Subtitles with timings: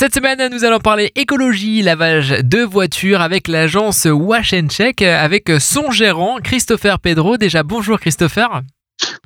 [0.00, 5.90] Cette semaine, nous allons parler écologie, lavage de voitures avec l'agence Wash Check avec son
[5.90, 7.36] gérant Christopher Pedro.
[7.36, 8.62] Déjà, bonjour Christopher.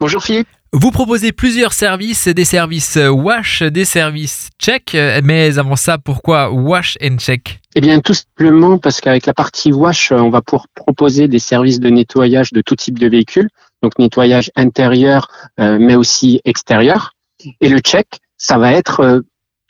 [0.00, 0.48] Bonjour Philippe.
[0.72, 6.98] Vous proposez plusieurs services, des services wash, des services check, mais avant ça, pourquoi wash
[7.00, 7.60] and check?
[7.76, 11.78] Eh bien, tout simplement parce qu'avec la partie wash, on va pouvoir proposer des services
[11.78, 13.48] de nettoyage de tout type de véhicule,
[13.80, 15.28] donc nettoyage intérieur,
[15.60, 17.12] euh, mais aussi extérieur.
[17.60, 19.20] Et le check, ça va être euh,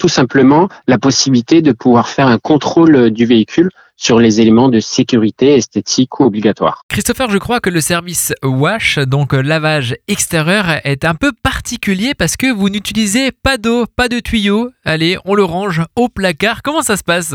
[0.04, 4.80] tout simplement la possibilité de pouvoir faire un contrôle du véhicule sur les éléments de
[4.80, 6.82] sécurité esthétique ou obligatoire.
[6.88, 12.36] Christopher, je crois que le service wash, donc lavage extérieur, est un peu particulier parce
[12.36, 14.70] que vous n'utilisez pas d'eau, pas de tuyaux.
[14.84, 16.62] Allez, on le range au placard.
[16.62, 17.34] Comment ça se passe?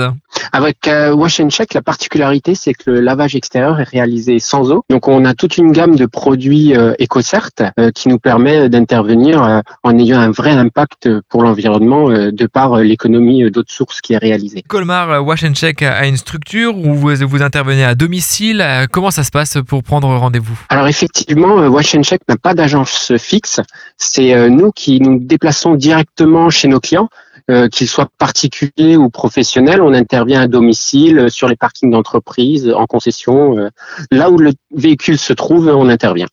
[0.51, 4.71] Avec euh, Wash and Check, la particularité, c'est que le lavage extérieur est réalisé sans
[4.71, 4.83] eau.
[4.89, 9.43] Donc, on a toute une gamme de produits euh, EcoCert euh, qui nous permet d'intervenir
[9.43, 14.17] euh, en ayant un vrai impact pour l'environnement de par l'économie d'autres sources qui est
[14.17, 14.63] réalisée.
[14.67, 18.65] Colmar Wash and Check a une structure où vous, intervenez à domicile.
[18.91, 20.59] Comment ça se passe pour prendre rendez-vous?
[20.69, 23.59] Alors, effectivement, Wash and Check n'a pas d'agence fixe.
[23.97, 27.09] C'est nous qui nous déplaçons directement chez nos clients.
[27.49, 29.81] Euh, qu'ils soient particuliers ou professionnels.
[29.81, 33.57] On intervient à domicile, euh, sur les parkings d'entreprise, en concession.
[33.57, 33.69] Euh,
[34.11, 36.27] là où le véhicule se trouve, on intervient.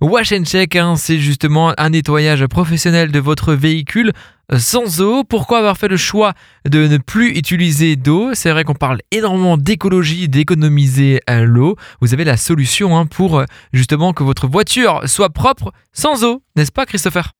[0.00, 4.12] Wash and Check, hein, c'est justement un nettoyage professionnel de votre véhicule
[4.56, 5.24] sans eau.
[5.24, 6.32] Pourquoi avoir fait le choix
[6.66, 8.32] de ne plus utiliser d'eau?
[8.32, 11.76] C'est vrai qu'on parle énormément d'écologie, d'économiser l'eau.
[12.00, 16.72] Vous avez la solution hein, pour justement que votre voiture soit propre sans eau, n'est-ce
[16.72, 17.32] pas Christopher?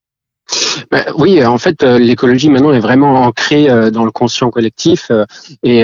[1.15, 5.25] Oui, en fait, euh, l'écologie maintenant est vraiment ancrée euh, dans le conscient collectif euh,
[5.63, 5.83] et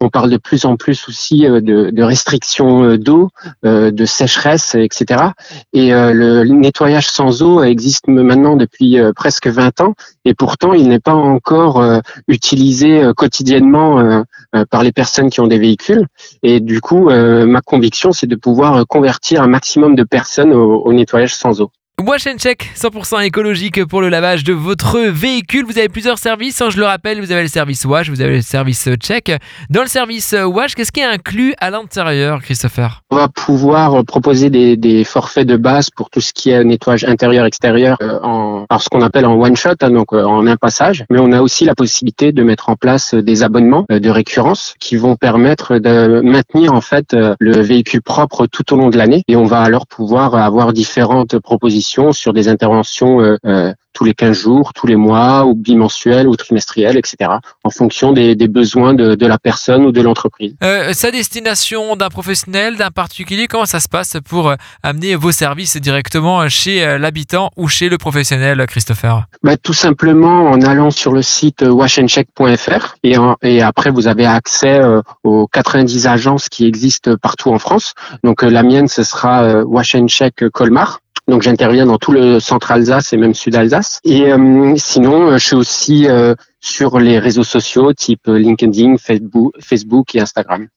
[0.00, 3.30] on parle de plus en plus aussi de, de restrictions d'eau,
[3.62, 5.30] de sécheresse, etc.
[5.72, 11.00] Et le nettoyage sans eau existe maintenant depuis presque 20 ans et pourtant il n'est
[11.00, 11.82] pas encore
[12.28, 14.24] utilisé quotidiennement
[14.70, 16.06] par les personnes qui ont des véhicules.
[16.42, 21.34] Et du coup, ma conviction, c'est de pouvoir convertir un maximum de personnes au nettoyage
[21.34, 21.70] sans eau.
[22.04, 25.64] Wash and Check, 100% écologique pour le lavage de votre véhicule.
[25.64, 28.36] Vous avez plusieurs services, hein, je le rappelle, vous avez le service Wash, vous avez
[28.36, 29.32] le service Check.
[29.70, 33.00] Dans le service Wash, qu'est-ce qui est inclus à l'intérieur, Christopher?
[33.10, 37.96] On va pouvoir proposer des, forfaits de base pour tout ce qui est nettoyage intérieur-extérieur
[38.02, 41.02] euh, en ce qu'on appelle en one shot, hein, donc euh, en un passage.
[41.08, 44.74] Mais on a aussi la possibilité de mettre en place des abonnements euh, de récurrence
[44.80, 49.22] qui vont permettre de maintenir en fait le véhicule propre tout au long de l'année.
[49.28, 54.14] Et on va alors pouvoir avoir différentes propositions sur des interventions euh, euh, tous les
[54.14, 57.30] 15 jours, tous les mois, ou bimensuels, ou trimestriels, etc.,
[57.64, 60.54] en fonction des, besoins de, la personne ou de l'entreprise.
[60.62, 64.52] Euh, sa destination d'un professionnel, d'un particulier, comment ça se passe pour
[64.82, 69.24] amener vos services directement chez l'habitant ou chez le professionnel, Christopher?
[69.42, 74.78] Bah, Tout simplement en allant sur le site washandcheck.fr et, et après vous avez accès
[75.24, 77.94] aux 90 agences qui existent partout en France.
[78.24, 81.00] Donc la mienne, ce sera Wash Check Colmar.
[81.28, 84.00] Donc j'interviens dans tout le centre Alsace et même sud Alsace.
[84.04, 89.52] Et euh, sinon, euh, je suis aussi euh, sur les réseaux sociaux type LinkedIn, Facebook,
[89.60, 90.68] Facebook et Instagram.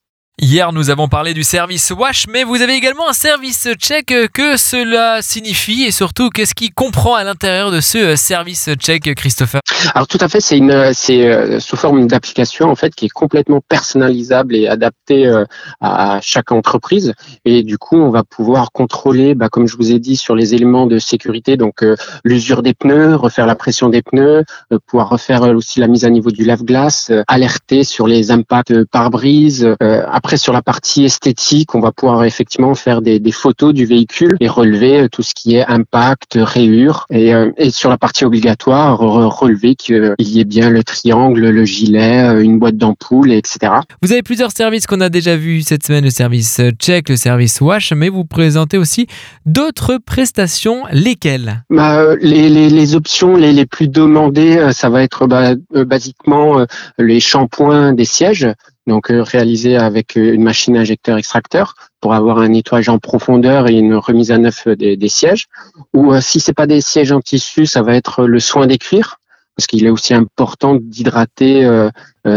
[0.41, 4.05] Hier, nous avons parlé du service Wash, mais vous avez également un service check.
[4.31, 9.59] Que cela signifie et surtout, qu'est-ce qui comprend à l'intérieur de ce service check, Christopher?
[9.93, 13.09] Alors tout à fait, c'est une, c'est euh, sous forme d'application en fait qui est
[13.09, 15.43] complètement personnalisable et adaptée euh,
[15.81, 17.13] à chaque entreprise.
[17.43, 20.53] Et du coup, on va pouvoir contrôler, bah, comme je vous ai dit, sur les
[20.53, 24.45] éléments de sécurité, donc euh, l'usure des pneus, refaire la pression des pneus,
[24.87, 29.67] pouvoir refaire aussi la mise à niveau du lave-glace, alerter sur les impacts pare-brise.
[30.11, 34.37] après après, sur la partie esthétique, on va pouvoir effectivement faire des, photos du véhicule
[34.39, 37.07] et relever euh, tout ce qui est impact, rayures.
[37.09, 41.65] Et, euh, et sur la partie obligatoire, relever qu'il y ait bien le triangle, le
[41.65, 43.73] gilet, euh, une boîte d'ampoule, etc.
[44.03, 47.59] Vous avez plusieurs services qu'on a déjà vus cette semaine, le service check, le service
[47.59, 49.07] wash, mais vous présentez aussi
[49.47, 51.63] d'autres prestations, lesquelles?
[51.71, 56.63] Bah, les, les, les, options les, les plus demandées, ça va être bah, basiquement
[56.99, 58.47] les shampoings des sièges
[58.89, 63.69] donc euh, réalisé avec euh, une machine injecteur extracteur pour avoir un nettoyage en profondeur
[63.69, 65.45] et une remise à neuf des, sièges.
[65.93, 68.77] Ou euh, si c'est pas des sièges en tissu, ça va être le soin des
[68.77, 69.17] cuirs
[69.55, 71.67] parce qu'il est aussi important d'hydrater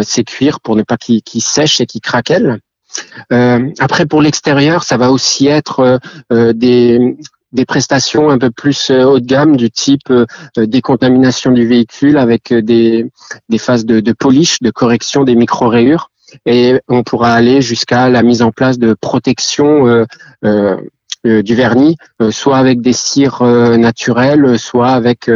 [0.03, 2.59] ces cuirs pour ne pas qu'ils sèchent et qu'ils craquellent.
[3.79, 6.01] après, pour l'extérieur, ça va aussi être
[6.31, 6.99] des,
[7.69, 10.13] prestations un peu plus haut de gamme du type
[10.57, 13.07] décontamination du véhicule avec des,
[13.57, 16.11] phases de polish, de correction des micro-rayures
[16.46, 20.05] et on pourra aller jusqu'à la mise en place de protection euh,
[20.44, 20.76] euh,
[21.26, 21.96] euh, du vernis,
[22.31, 25.31] soit avec des cires naturelles, soit avec,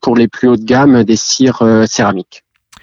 [0.00, 2.42] pour les plus hautes de gamme, des cires céramiques.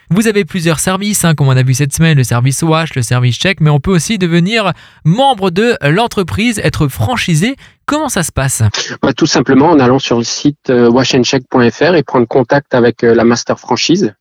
[0.09, 3.01] Vous avez plusieurs services, hein, comme on a vu cette semaine, le service Wash, le
[3.01, 4.71] service Check, mais on peut aussi devenir
[5.03, 7.55] membre de l'entreprise, être franchisé.
[7.88, 8.61] Comment ça se passe?
[9.01, 13.59] Bah, Tout simplement en allant sur le site washandcheck.fr et prendre contact avec la master
[13.59, 14.13] franchise.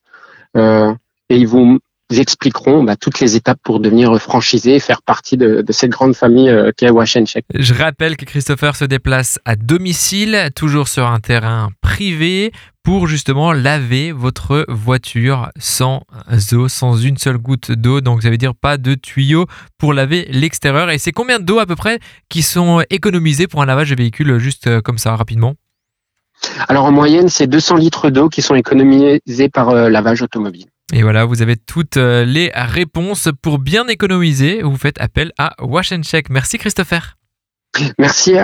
[0.57, 0.95] Euh,
[1.29, 1.79] et ils vous
[2.11, 6.49] expliqueront bah, toutes les étapes pour devenir franchisé et faire partie de, cette grande famille
[6.49, 7.45] euh, qu'est Wash Check.
[7.55, 12.53] Je rappelle que Christopher se déplace à domicile, toujours sur un terrain privé,
[12.87, 16.03] pour justement laver votre voiture sans
[16.53, 18.01] eau, sans une seule goutte d'eau.
[18.01, 20.91] Donc ça veut dire pas de tuyau pour laver l'extérieur.
[20.91, 21.99] Et c'est combien d'eau à peu près
[22.29, 25.55] qui sont économisés pour un lavage de véhicule juste euh, comme ça rapidement?
[26.69, 30.67] Alors en moyenne, c'est 200 litres d'eau qui sont économisés par euh, lavage automobile.
[30.93, 34.63] Et voilà, vous avez toutes euh, les réponses pour bien économiser.
[34.63, 36.31] Vous faites appel à Wash and Check.
[36.31, 37.17] Merci Christopher.
[37.99, 38.35] Merci.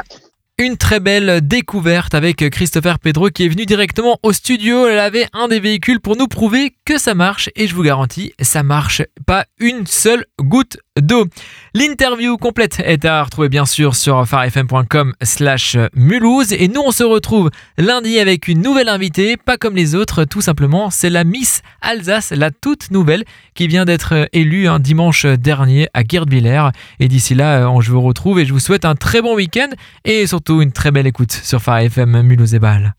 [0.59, 5.49] Une très belle découverte avec Christopher Pedro qui est venu directement au studio laver un
[5.49, 9.47] des véhicules pour nous prouver que ça marche et je vous garantis, ça marche pas
[9.59, 11.27] une seule goutte d'eau.
[11.75, 17.05] L'interview complète est à retrouver bien sûr sur farfm.com slash mulhouse et nous on se
[17.05, 21.63] retrouve lundi avec une nouvelle invitée, pas comme les autres, tout simplement c'est la Miss
[21.81, 23.25] Alsace, la toute nouvelle
[23.55, 26.71] qui vient d'être élue un dimanche dernier à Guerdvillers
[27.01, 29.69] et d'ici là je vous retrouve et je vous souhaite un très bon week-end
[30.05, 32.95] et surtout une très belle écoute sur Phare FM Mulhouse et Bâle.